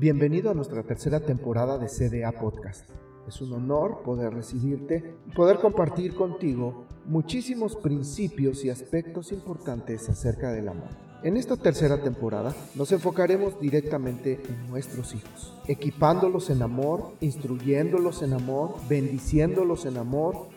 [0.00, 2.88] Bienvenido a nuestra tercera temporada de CDA Podcast.
[3.28, 10.52] Es un honor poder recibirte y poder compartir contigo muchísimos principios y aspectos importantes acerca
[10.52, 10.88] del amor.
[11.22, 18.32] En esta tercera temporada nos enfocaremos directamente en nuestros hijos, equipándolos en amor, instruyéndolos en
[18.32, 20.48] amor, bendiciéndolos en amor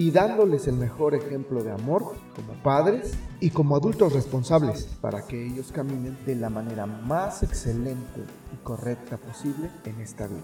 [0.00, 5.46] y dándoles el mejor ejemplo de amor como padres y como adultos responsables para que
[5.46, 10.40] ellos caminen de la manera más excelente y correcta posible en esta vida.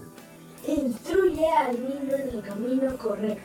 [0.67, 3.41] Instruye al niño en el camino correcto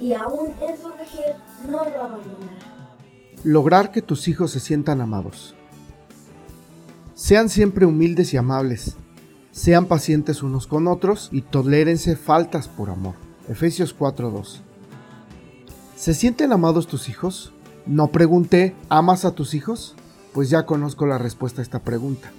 [0.00, 1.34] y aún en su vejez
[1.66, 2.94] no lo abandonará.
[3.42, 5.56] Lograr que tus hijos se sientan amados.
[7.16, 8.94] Sean siempre humildes y amables.
[9.50, 13.16] Sean pacientes unos con otros y tolérense faltas por amor.
[13.48, 14.62] Efesios 4:2
[16.02, 17.52] ¿Se sienten amados tus hijos?
[17.86, 19.94] No pregunté, ¿amas a tus hijos?
[20.32, 22.32] Pues ya conozco la respuesta a esta pregunta.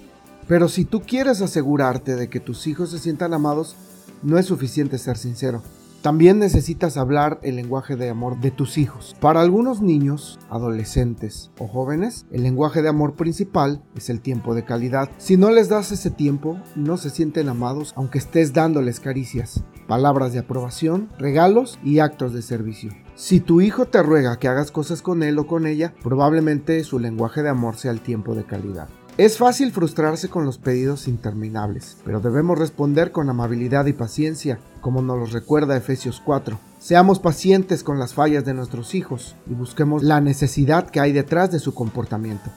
[0.46, 3.74] Pero si tú quieres asegurarte de que tus hijos se sientan amados,
[4.22, 5.62] no es suficiente ser sincero.
[6.02, 9.16] También necesitas hablar el lenguaje de amor de tus hijos.
[9.18, 14.66] Para algunos niños, adolescentes o jóvenes, el lenguaje de amor principal es el tiempo de
[14.66, 15.08] calidad.
[15.16, 20.34] Si no les das ese tiempo, no se sienten amados aunque estés dándoles caricias, palabras
[20.34, 22.92] de aprobación, regalos y actos de servicio.
[23.16, 26.98] Si tu hijo te ruega que hagas cosas con él o con ella, probablemente su
[26.98, 28.88] lenguaje de amor sea el tiempo de calidad.
[29.16, 35.00] Es fácil frustrarse con los pedidos interminables, pero debemos responder con amabilidad y paciencia, como
[35.00, 36.58] nos lo recuerda Efesios 4.
[36.80, 41.52] Seamos pacientes con las fallas de nuestros hijos y busquemos la necesidad que hay detrás
[41.52, 42.50] de su comportamiento.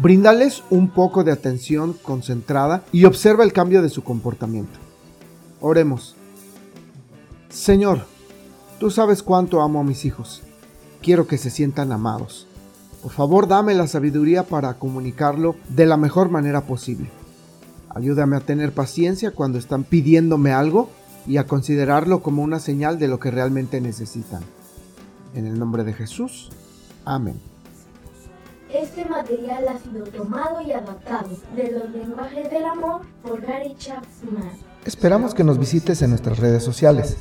[0.00, 4.78] Bríndales un poco de atención concentrada y observa el cambio de su comportamiento.
[5.60, 6.16] Oremos.
[7.50, 8.06] Señor,
[8.78, 10.42] tú sabes cuánto amo a mis hijos.
[11.02, 12.46] Quiero que se sientan amados.
[13.02, 17.10] Por favor, dame la sabiduría para comunicarlo de la mejor manera posible.
[17.90, 20.90] Ayúdame a tener paciencia cuando están pidiéndome algo
[21.26, 24.42] y a considerarlo como una señal de lo que realmente necesitan.
[25.34, 26.50] En el nombre de Jesús.
[27.04, 27.40] Amén.
[28.72, 34.50] Este material ha sido tomado y adaptado de los lenguajes del amor por Gary Chapman.
[34.84, 37.16] Esperamos que nos visites en nuestras redes sociales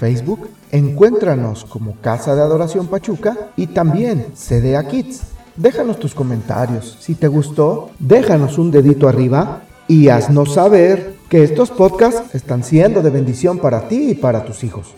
[0.00, 5.20] Facebook, encuéntranos como Casa de Adoración Pachuca y también CDA Kids.
[5.56, 6.96] Déjanos tus comentarios.
[7.00, 13.02] Si te gustó, déjanos un dedito arriba y haznos saber que estos podcasts están siendo
[13.02, 14.94] de bendición para ti y para tus hijos.